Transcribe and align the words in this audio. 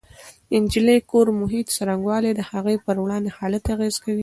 د 0.49 0.53
نجلۍ 0.63 0.97
د 1.01 1.05
کور 1.11 1.25
د 1.31 1.37
محیط 1.41 1.67
څرنګوالی 1.75 2.31
د 2.35 2.41
هغې 2.51 2.75
پر 2.83 2.93
رواني 2.99 3.29
حالت 3.37 3.63
اغېز 3.75 3.95
کوي 4.03 4.19